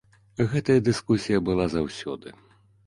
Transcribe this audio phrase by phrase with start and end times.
[0.53, 2.37] Гэтая дыскусія была заўсёды.